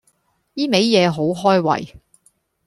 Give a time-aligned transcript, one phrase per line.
[0.55, 2.01] 依味野好開胃